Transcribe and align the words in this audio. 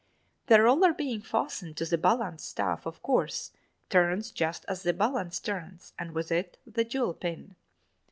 The 0.47 0.59
roller 0.59 0.93
being 0.93 1.21
fastened 1.21 1.77
to 1.77 1.85
the 1.85 1.95
balance 1.95 2.43
staff, 2.43 2.87
of 2.87 3.03
course, 3.03 3.51
turns 3.87 4.31
just 4.31 4.65
as 4.67 4.81
the 4.81 4.93
balance 4.93 5.39
turns 5.39 5.93
and 5.99 6.13
with 6.13 6.31
it 6.31 6.57
the 6.65 6.83
jewel 6.83 7.13
pin. 7.13 7.55